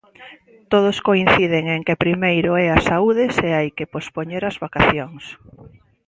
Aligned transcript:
Todos 0.71 0.97
coinciden 1.07 1.65
en 1.75 1.81
que 1.87 2.01
primeiro 2.03 2.51
é 2.63 2.65
a 2.71 2.83
saúde 2.89 3.23
se 3.37 3.47
hai 3.57 3.67
que 3.77 3.89
pospoñer 3.93 4.43
as 4.45 4.59
vacacións. 4.65 5.23